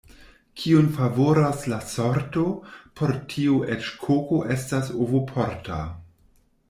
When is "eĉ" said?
3.75-3.91